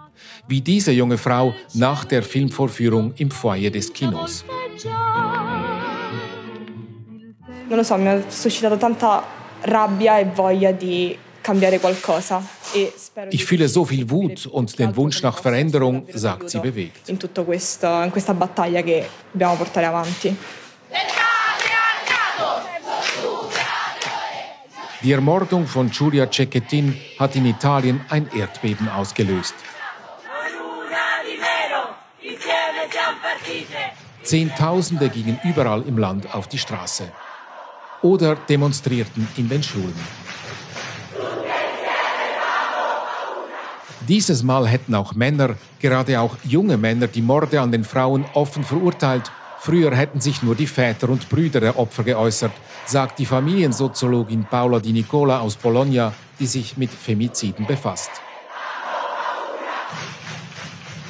Wie 0.49 0.61
diese 0.61 0.91
junge 0.91 1.17
Frau 1.17 1.55
nach 1.75 2.05
der 2.05 2.25
Filmvorführung 2.25 3.15
im 3.19 3.31
Foyer 3.31 3.71
des 3.71 3.93
Kinos. 3.93 4.45
Non 7.69 7.79
lo 7.79 7.85
so, 7.85 7.97
mi 7.97 8.09
ha 8.09 8.21
suscitato 8.29 8.77
tanta 8.77 9.23
rabbia 9.63 10.19
e 10.19 10.25
voglia 10.35 10.73
di. 10.73 11.17
E 12.75 12.89
ich 13.31 13.45
fühle 13.47 13.67
so 13.69 13.85
viel 13.87 14.11
Wut 14.11 14.47
und 14.47 14.79
den 14.79 14.95
Wunsch 14.95 15.23
nach 15.23 15.39
Veränderung, 15.39 16.07
sagt 16.13 16.51
sie 16.51 16.59
bewegt. 16.59 17.09
In, 17.09 17.19
in 17.19 18.11
questa 18.11 18.35
battaglia 18.35 18.83
che 18.83 19.09
dobbiamo 19.33 19.57
portare 19.57 19.87
avanti. 19.87 20.37
Die 25.03 25.13
Ermordung 25.13 25.67
von 25.67 25.91
Giulia 25.91 26.31
Cecchettin 26.31 26.95
hat 27.19 27.35
in 27.35 27.47
Italien 27.47 28.03
ein 28.11 28.29
Erdbeben 28.37 28.89
ausgelöst. 28.89 29.55
Zehntausende 34.23 35.09
gingen 35.09 35.41
überall 35.43 35.83
im 35.83 35.97
Land 35.97 36.35
auf 36.35 36.49
die 36.49 36.59
Straße 36.59 37.11
oder 38.03 38.37
demonstrierten 38.37 39.27
in 39.37 39.49
den 39.49 39.63
Schulen. 39.63 39.95
Dieses 44.07 44.43
Mal 44.43 44.69
hätten 44.69 44.95
auch 44.95 45.15
Männer, 45.15 45.55
gerade 45.79 46.21
auch 46.21 46.37
junge 46.45 46.77
Männer, 46.77 47.07
die 47.07 47.23
Morde 47.23 47.61
an 47.61 47.73
den 47.73 47.85
Frauen 47.85 48.25
offen 48.35 48.65
verurteilt. 48.65 49.31
Früher 49.63 49.95
hätten 49.95 50.21
sich 50.21 50.43
nur 50.43 50.55
die 50.55 50.67
Väter 50.67 51.11
und 51.11 51.29
Brüder 51.29 51.61
der 51.61 51.79
Opfer 51.79 52.03
geäußert, 52.03 52.53
sagt 52.87 53.19
die 53.19 53.27
Familiensoziologin 53.27 54.47
Paola 54.47 54.81
Di 54.81 54.91
Nicola 54.91 55.41
aus 55.41 55.57
Bologna, 55.57 56.15
die 56.39 56.47
sich 56.47 56.79
mit 56.79 56.89
Femiziden 56.89 57.67
befasst. 57.67 58.11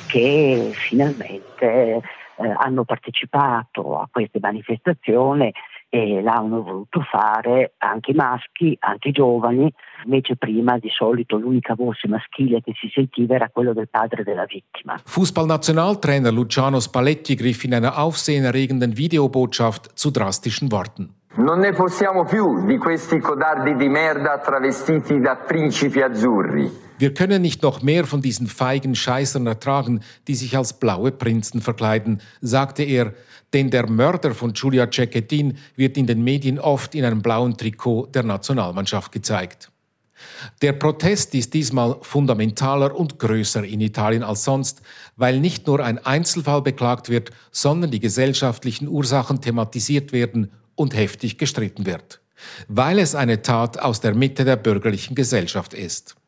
Che 0.09 0.73
finalmente 0.89 1.65
eh, 1.65 2.03
hanno 2.59 2.85
partecipato 2.85 4.01
a 4.01 4.09
queste 4.11 4.41
manifestazioni 4.41 5.53
e 5.91 6.23
l'hanno 6.23 6.63
voluto 6.63 7.01
fare 7.01 7.75
anche 7.79 8.13
i 8.13 8.15
maschi, 8.15 8.77
anche 8.79 9.09
i 9.09 9.13
giovani, 9.13 9.71
invece 10.05 10.37
prima 10.37 10.79
di 10.79 10.89
solito 10.89 11.37
l'unica 11.37 11.75
voce 11.75 12.07
maschile 12.07 12.63
che 12.63 12.73
si 12.81 12.89
sentiva 12.95 13.35
era 13.35 13.51
quello 13.51 13.73
del 13.73 13.89
padre 13.91 14.23
della 14.23 14.45
vittima. 14.45 14.99
Fußballnationaltrainer 15.05 16.33
Luciano 16.33 16.79
Spalletti 16.79 17.35
griff 17.35 17.65
in 17.65 17.75
einer 17.75 17.99
aufsehenerregenden 17.99 18.97
Videobotschaft 18.97 19.91
zu 19.95 20.11
drastischen 20.11 20.71
Worten. 20.71 21.13
Non 21.33 21.59
ne 21.59 21.73
possiamo 21.73 22.25
più 22.25 22.65
di 22.67 22.77
questi 22.77 23.19
codardi 23.19 23.75
di 23.75 23.89
merda 23.89 24.39
travestiti 24.39 25.21
da 25.21 25.37
principi 25.37 26.01
azzurri. 26.03 26.89
Wir 27.01 27.15
können 27.15 27.41
nicht 27.41 27.63
noch 27.63 27.81
mehr 27.81 28.05
von 28.05 28.21
diesen 28.21 28.47
feigen 28.47 28.95
Scheißern 28.95 29.47
ertragen, 29.47 30.01
die 30.29 30.35
sich 30.35 30.55
als 30.55 30.75
blaue 30.75 31.11
Prinzen 31.13 31.63
verkleiden, 31.63 32.21
sagte 32.43 32.83
er, 32.83 33.15
denn 33.55 33.71
der 33.71 33.89
Mörder 33.89 34.35
von 34.35 34.53
Giulia 34.53 34.87
Cecchettin 34.93 35.57
wird 35.77 35.97
in 35.97 36.07
den 36.07 36.23
Medien 36.23 36.59
oft 36.59 36.95
in 36.95 37.07
einem 37.07 37.23
blauen 37.23 37.57
Trikot 37.57 38.09
der 38.13 38.25
Nationalmannschaft 38.25 39.13
gezeigt. 39.13 39.71
Der 40.61 40.75
Protest 40.75 41.35
ist 41.35 41.55
diesmal 41.55 41.97
fundamentaler 42.03 42.95
und 42.95 43.19
größer 43.19 43.65
in 43.65 43.81
Italien 43.81 44.23
als 44.23 44.45
sonst, 44.45 44.83
weil 45.17 45.41
nicht 45.41 45.67
nur 45.67 45.83
ein 45.83 46.05
Einzelfall 46.05 46.61
beklagt 46.61 47.09
wird, 47.09 47.31
sondern 47.51 47.91
die 47.91 48.01
gesellschaftlichen 48.01 48.89
Ursachen 48.89 49.41
thematisiert 49.41 50.13
werden 50.13 50.51
und 50.75 50.95
heftig 50.95 51.39
gestritten 51.39 51.87
wird, 51.87 52.21
weil 52.69 52.99
es 52.99 53.15
eine 53.15 53.41
Tat 53.41 53.79
aus 53.79 54.03
der 54.03 54.15
Mitte 54.15 54.45
der 54.45 54.57
bürgerlichen 54.57 55.15
Gesellschaft 55.15 55.73
ist. 55.73 56.20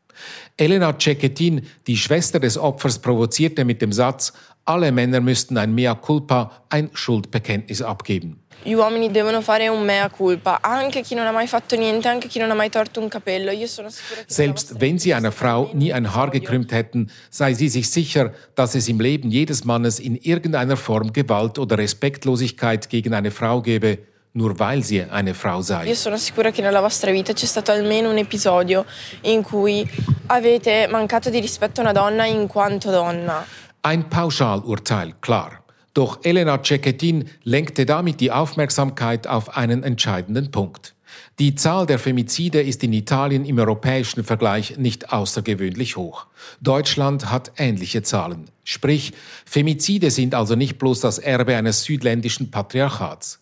Elena 0.56 0.96
Cecchettin, 0.98 1.66
die 1.86 1.96
Schwester 1.96 2.40
des 2.40 2.58
Opfers, 2.58 2.98
provozierte 2.98 3.64
mit 3.64 3.80
dem 3.82 3.92
Satz, 3.92 4.32
alle 4.64 4.92
Männer 4.92 5.20
müssten 5.20 5.56
ein 5.56 5.74
Mea 5.74 5.94
culpa, 5.94 6.64
ein 6.68 6.90
Schuldbekenntnis 6.92 7.82
abgeben. 7.82 8.42
Gli 8.64 8.74
uomini 8.74 9.10
devono 9.10 9.40
fare 9.40 9.68
un 9.68 9.84
mea 9.84 10.08
culpa, 10.08 10.60
anche 10.62 11.02
chi 11.02 11.16
non 11.16 11.26
ha 11.26 11.32
mai 11.32 11.48
fatto 11.48 11.74
niente, 11.74 12.06
anche 12.06 12.28
chi 12.28 12.38
non 12.38 12.48
ha 12.50 12.54
mai 12.54 12.70
torto 12.70 13.00
un 13.00 13.08
capello. 13.08 13.50
Io 13.50 13.66
sono 13.66 13.90
sicura 13.90 14.20
che 14.20 14.32
Selbst 14.32 14.76
wenn 14.78 14.98
sie 15.00 15.12
einer 15.12 15.32
Frau 15.32 15.70
nie 15.72 15.92
ein 15.92 16.14
Haar 16.14 16.30
gekrümmt 16.30 16.70
hätten, 16.70 17.10
sei 17.28 17.54
sie 17.54 17.68
sich 17.68 17.90
sicher, 17.90 18.32
dass 18.54 18.76
es 18.76 18.88
im 18.88 19.00
Leben 19.00 19.32
jedes 19.32 19.64
Mannes 19.64 19.98
in 19.98 20.14
irgendeiner 20.14 20.76
Form 20.76 21.12
Gewalt 21.12 21.58
oder 21.58 21.76
Respektlosigkeit 21.76 22.88
gegen 22.88 23.14
eine 23.14 23.32
Frau 23.32 23.62
gebe, 23.62 23.98
nur 24.32 24.58
weil 24.58 24.82
sie 24.82 25.02
eine 25.02 25.34
Frau 25.34 25.60
sei. 25.60 25.88
Io 25.88 25.94
sono 25.94 26.16
sicura 26.16 26.50
che 26.50 26.62
nella 26.62 26.80
vostra 26.80 27.10
vita 27.10 27.32
c'è 27.32 27.46
stato 27.46 27.72
almeno 27.72 28.10
un 28.10 28.18
episodio 28.18 28.84
in 29.22 29.42
cui 29.42 29.88
avete 30.26 30.86
mancato 30.88 31.30
di 31.30 31.40
rispetto 31.40 31.80
a 31.80 31.84
una 31.84 31.92
donna 31.92 32.24
in 32.24 32.46
quanto 32.46 32.90
donna. 32.90 33.44
Ein 33.82 34.08
Pauschalurteil, 34.08 35.16
klar. 35.20 35.60
Doch 35.92 36.20
Elena 36.22 36.62
Cecchettin 36.62 37.28
lenkte 37.42 37.84
damit 37.84 38.20
die 38.20 38.30
Aufmerksamkeit 38.30 39.26
auf 39.26 39.56
einen 39.56 39.82
entscheidenden 39.82 40.50
Punkt. 40.50 40.94
Die 41.38 41.54
Zahl 41.54 41.86
der 41.86 41.98
Femizide 41.98 42.60
ist 42.60 42.82
in 42.84 42.92
Italien 42.92 43.44
im 43.44 43.58
europäischen 43.58 44.24
Vergleich 44.24 44.76
nicht 44.78 45.12
außergewöhnlich 45.12 45.96
hoch. 45.96 46.26
Deutschland 46.60 47.30
hat 47.30 47.52
ähnliche 47.56 48.02
Zahlen. 48.02 48.50
Sprich, 48.64 49.12
Femizide 49.44 50.10
sind 50.10 50.34
also 50.34 50.54
nicht 50.54 50.78
bloß 50.78 51.00
das 51.00 51.18
Erbe 51.18 51.56
eines 51.56 51.84
südländischen 51.84 52.50
Patriarchats. 52.50 53.40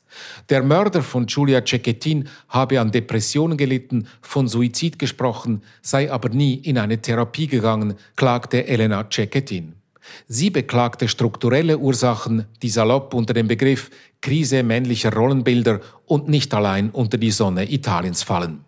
Der 0.49 0.63
Mörder 0.63 1.03
von 1.03 1.27
Giulia 1.27 1.65
Cecchettin 1.65 2.29
habe 2.49 2.81
an 2.81 2.91
Depressionen 2.91 3.57
gelitten, 3.57 4.09
von 4.23 4.49
Suizid 4.49 4.99
gesprochen, 4.99 5.63
sei 5.83 6.11
aber 6.11 6.31
nie 6.31 6.55
in 6.55 6.79
eine 6.79 7.01
Therapie 7.01 7.47
gegangen, 7.47 7.95
klagte 8.17 8.67
Elena 8.67 9.09
Cecchettin. 9.11 9.80
Sie 10.27 10.51
beklagte 10.51 11.09
strukturelle 11.09 11.79
Ursachen, 11.79 12.47
die 12.63 12.71
salopp 12.71 13.15
unter 13.15 13.35
dem 13.35 13.49
Begriff 13.49 13.91
Krise 14.21 14.63
männlicher 14.63 15.13
Rollenbilder 15.13 15.81
und 16.07 16.29
nicht 16.29 16.53
allein 16.55 16.91
unter 16.91 17.19
die 17.19 17.31
Sonne 17.31 17.71
Italiens 17.71 18.23
fallen. 18.23 18.65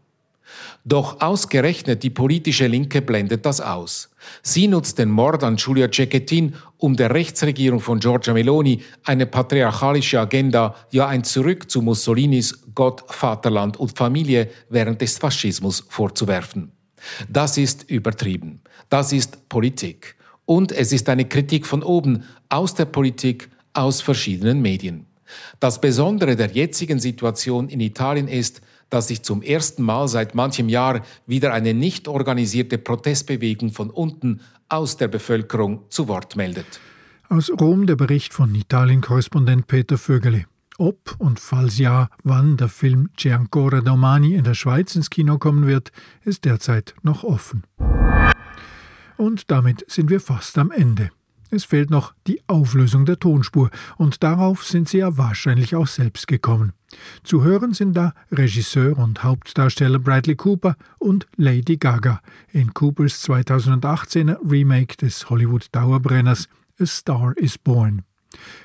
Doch 0.84 1.20
ausgerechnet 1.20 2.02
die 2.02 2.10
politische 2.10 2.66
Linke 2.66 3.02
blendet 3.02 3.46
das 3.46 3.60
aus. 3.60 4.10
Sie 4.42 4.66
nutzt 4.66 4.98
den 4.98 5.10
Mord 5.10 5.44
an 5.44 5.56
Giulia 5.56 5.88
Cecchettin, 5.90 6.54
um 6.76 6.96
der 6.96 7.14
Rechtsregierung 7.14 7.80
von 7.80 8.00
Giorgia 8.00 8.34
Meloni 8.34 8.82
eine 9.04 9.26
patriarchalische 9.26 10.18
Agenda, 10.18 10.74
ja 10.90 11.06
ein 11.06 11.22
Zurück 11.22 11.70
zu 11.70 11.82
Mussolinis 11.82 12.64
Gott, 12.74 13.04
Vaterland 13.08 13.76
und 13.76 13.96
Familie 13.96 14.50
während 14.70 15.00
des 15.00 15.18
Faschismus 15.18 15.84
vorzuwerfen. 15.88 16.72
Das 17.28 17.58
ist 17.58 17.88
übertrieben. 17.88 18.60
Das 18.88 19.12
ist 19.12 19.48
Politik. 19.48 20.16
Und 20.52 20.70
es 20.70 20.92
ist 20.92 21.08
eine 21.08 21.24
Kritik 21.24 21.66
von 21.66 21.82
oben, 21.82 22.24
aus 22.50 22.74
der 22.74 22.84
Politik, 22.84 23.48
aus 23.72 24.02
verschiedenen 24.02 24.60
Medien. 24.60 25.06
Das 25.60 25.80
Besondere 25.80 26.36
der 26.36 26.50
jetzigen 26.50 26.98
Situation 26.98 27.70
in 27.70 27.80
Italien 27.80 28.28
ist, 28.28 28.60
dass 28.90 29.08
sich 29.08 29.22
zum 29.22 29.40
ersten 29.40 29.82
Mal 29.82 30.08
seit 30.08 30.34
manchem 30.34 30.68
Jahr 30.68 31.00
wieder 31.26 31.54
eine 31.54 31.72
nicht 31.72 32.06
organisierte 32.06 32.76
Protestbewegung 32.76 33.72
von 33.72 33.88
unten 33.88 34.42
aus 34.68 34.98
der 34.98 35.08
Bevölkerung 35.08 35.84
zu 35.88 36.06
Wort 36.06 36.36
meldet. 36.36 36.80
Aus 37.30 37.50
Rom 37.58 37.86
der 37.86 37.96
Bericht 37.96 38.34
von 38.34 38.54
Italien-Korrespondent 38.54 39.66
Peter 39.68 39.96
Vögele. 39.96 40.44
Ob 40.76 41.16
und 41.16 41.40
falls 41.40 41.78
ja, 41.78 42.08
wann 42.24 42.58
der 42.58 42.68
Film 42.68 43.08
C'è 43.16 43.32
ancora 43.32 43.80
domani 43.80 44.34
in 44.34 44.44
der 44.44 44.54
Schweiz 44.54 44.94
ins 44.96 45.08
Kino 45.08 45.38
kommen 45.38 45.66
wird, 45.66 45.92
ist 46.24 46.44
derzeit 46.44 46.94
noch 47.02 47.24
offen. 47.24 47.62
Und 49.22 49.52
damit 49.52 49.84
sind 49.88 50.10
wir 50.10 50.18
fast 50.18 50.58
am 50.58 50.72
Ende. 50.72 51.10
Es 51.48 51.64
fehlt 51.64 51.90
noch 51.90 52.12
die 52.26 52.40
Auflösung 52.48 53.04
der 53.06 53.20
Tonspur, 53.20 53.70
und 53.96 54.24
darauf 54.24 54.64
sind 54.64 54.88
Sie 54.88 54.98
ja 54.98 55.16
wahrscheinlich 55.16 55.76
auch 55.76 55.86
selbst 55.86 56.26
gekommen. 56.26 56.72
Zu 57.22 57.44
hören 57.44 57.72
sind 57.72 57.96
da 57.96 58.14
Regisseur 58.32 58.98
und 58.98 59.22
Hauptdarsteller 59.22 60.00
Bradley 60.00 60.34
Cooper 60.34 60.74
und 60.98 61.28
Lady 61.36 61.76
Gaga 61.76 62.20
in 62.50 62.74
Coopers 62.74 63.22
2018er 63.28 64.38
Remake 64.44 64.96
des 64.96 65.30
Hollywood-Dauerbrenners 65.30 66.48
A 66.80 66.86
Star 66.86 67.36
is 67.36 67.58
Born. 67.58 68.02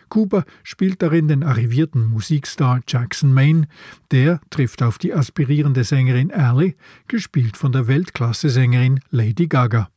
Cooper 0.10 0.43
spielt 0.63 1.04
darin 1.04 1.28
den 1.28 1.43
arrivierten 1.43 2.08
Musikstar 2.08 2.82
Jackson 2.88 3.32
Maine, 3.32 3.67
der 4.10 4.41
trifft 4.50 4.82
auf 4.82 4.98
die 4.98 5.13
aspirierende 5.13 5.84
Sängerin 5.84 6.34
Allie, 6.34 6.74
gespielt 7.08 7.58
von 7.58 7.72
der 7.72 7.86
Weltklasse-Sängerin 7.88 9.02
Lady 9.12 9.46
Gaga. 9.46 9.91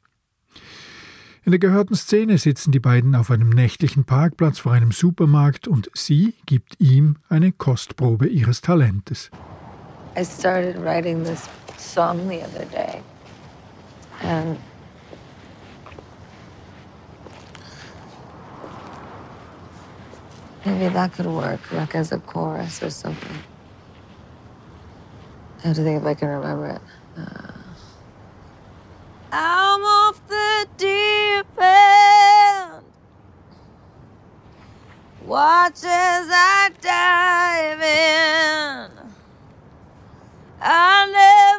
In 1.43 1.53
der 1.53 1.59
gehörten 1.59 1.95
Szene 1.95 2.37
sitzen 2.37 2.71
die 2.71 2.81
beiden 2.81 3.15
auf 3.15 3.31
einem 3.31 3.49
nächtlichen 3.49 4.05
Parkplatz 4.05 4.59
vor 4.59 4.73
einem 4.73 4.93
Supermarkt 4.93 5.67
und 5.67 5.91
sie 5.95 6.35
gibt 6.45 6.79
ihm 6.81 7.17
eine 7.31 7.51
Kostprobe 7.51 8.27
ihres 8.27 8.61
Talentes. 8.61 9.31
I 10.17 10.25
started 10.25 10.77
writing 10.85 11.25
this 11.25 11.49
song 11.79 12.29
the 12.29 12.43
other 12.43 12.67
day. 12.67 13.01
And 14.23 14.59
maybe 20.67 20.93
that 20.93 21.15
could 21.15 21.27
work, 21.27 21.61
like 21.73 21.95
as 21.95 22.13
a 22.13 22.19
chorus 22.19 22.83
or 22.83 22.91
something. 22.91 23.39
I 25.65 25.69
have 25.69 25.77
to 25.77 25.83
think 25.83 26.03
if 26.03 26.07
I 26.07 26.15
can 26.15 26.29
remember 26.29 26.67
it. 26.67 26.83
Uh, 27.17 27.60
I'm 29.33 29.83
off 29.83 30.27
the 30.29 30.67
deep 30.77 31.47
end. 31.61 32.85
Watch 35.25 35.85
as 35.85 36.29
I 36.31 36.71
dive 36.81 37.81
in. 37.81 39.13
I 40.61 41.07
never 41.13 41.50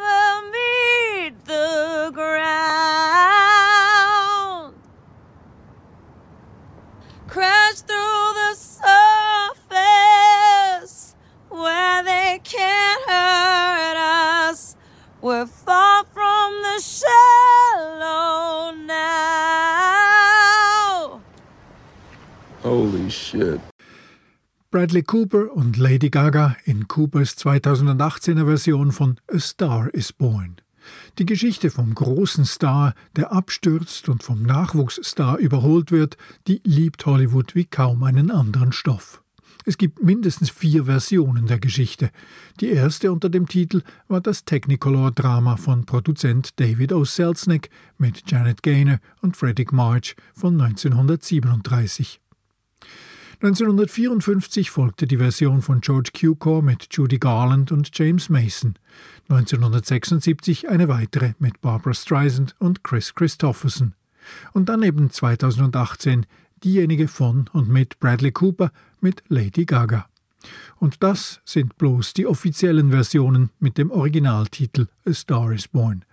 Bradley 24.71 25.03
Cooper 25.03 25.51
und 25.51 25.75
Lady 25.75 26.09
Gaga 26.09 26.55
in 26.63 26.87
Coopers 26.87 27.37
2018er 27.37 28.45
Version 28.45 28.93
von 28.93 29.17
A 29.27 29.37
Star 29.37 29.93
is 29.93 30.13
Born. 30.13 30.61
Die 31.17 31.25
Geschichte 31.25 31.69
vom 31.69 31.93
großen 31.93 32.45
Star, 32.45 32.93
der 33.17 33.33
abstürzt 33.33 34.07
und 34.07 34.23
vom 34.23 34.43
Nachwuchsstar 34.43 35.39
überholt 35.39 35.91
wird, 35.91 36.15
die 36.47 36.61
liebt 36.63 37.05
Hollywood 37.05 37.53
wie 37.53 37.65
kaum 37.65 38.01
einen 38.03 38.31
anderen 38.31 38.71
Stoff. 38.71 39.21
Es 39.65 39.77
gibt 39.77 40.01
mindestens 40.01 40.49
vier 40.49 40.85
Versionen 40.85 41.47
der 41.47 41.59
Geschichte. 41.59 42.09
Die 42.61 42.69
erste 42.69 43.11
unter 43.11 43.27
dem 43.27 43.49
Titel 43.49 43.81
war 44.07 44.21
das 44.21 44.45
Technicolor-Drama 44.45 45.57
von 45.57 45.85
Produzent 45.85 46.57
David 46.61 46.93
O. 46.93 47.03
Selznick 47.03 47.69
mit 47.97 48.23
Janet 48.25 48.63
Gaynor 48.63 48.99
und 49.21 49.35
Frederick 49.35 49.73
March 49.73 50.15
von 50.33 50.61
1937. 50.61 52.21
1954 53.43 54.69
folgte 54.69 55.07
die 55.07 55.17
Version 55.17 55.63
von 55.63 55.81
George 55.81 56.11
Cukor 56.13 56.61
mit 56.61 56.89
Judy 56.91 57.17
Garland 57.17 57.71
und 57.71 57.89
James 57.91 58.29
Mason. 58.29 58.75
1976 59.29 60.69
eine 60.69 60.87
weitere 60.87 61.33
mit 61.39 61.59
Barbara 61.59 61.95
Streisand 61.95 62.55
und 62.59 62.83
Chris 62.83 63.15
Christopherson. 63.15 63.95
Und 64.53 64.69
dann 64.69 64.83
eben 64.83 65.09
2018 65.09 66.27
diejenige 66.63 67.07
von 67.07 67.49
und 67.51 67.67
mit 67.67 67.99
Bradley 67.99 68.31
Cooper 68.31 68.71
mit 68.99 69.23
Lady 69.27 69.65
Gaga. 69.65 70.05
Und 70.77 71.01
das 71.01 71.41
sind 71.43 71.79
bloß 71.79 72.13
die 72.13 72.27
offiziellen 72.27 72.91
Versionen 72.91 73.49
mit 73.59 73.79
dem 73.79 73.89
Originaltitel 73.89 74.85
A 75.07 75.13
Star 75.13 75.51
is 75.51 75.67
Born. 75.67 76.05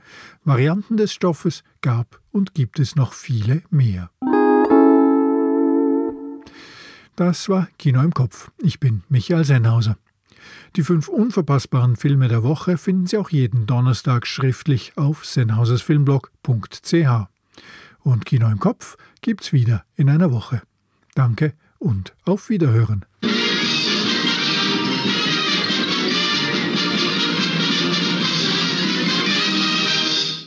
Varianten 0.44 0.96
des 0.96 1.12
Stoffes 1.12 1.62
gab 1.82 2.22
und 2.32 2.54
gibt 2.54 2.78
es 2.78 2.96
noch 2.96 3.12
viele 3.12 3.64
mehr. 3.68 4.10
Das 7.18 7.48
war 7.48 7.66
Kino 7.78 8.00
im 8.00 8.14
Kopf. 8.14 8.52
Ich 8.58 8.78
bin 8.78 9.02
Michael 9.08 9.44
Sennhauser. 9.44 9.98
Die 10.76 10.84
fünf 10.84 11.08
unverpassbaren 11.08 11.96
Filme 11.96 12.28
der 12.28 12.44
Woche 12.44 12.78
finden 12.78 13.08
Sie 13.08 13.18
auch 13.18 13.30
jeden 13.30 13.66
Donnerstag 13.66 14.24
schriftlich 14.24 14.92
auf 14.94 15.26
sennhausersfilmblog.ch. 15.26 17.26
Und 18.04 18.24
Kino 18.24 18.46
im 18.46 18.60
Kopf 18.60 18.96
gibt's 19.20 19.52
wieder 19.52 19.84
in 19.96 20.10
einer 20.10 20.30
Woche. 20.30 20.62
Danke 21.16 21.54
und 21.80 22.14
auf 22.24 22.50
Wiederhören. 22.50 23.04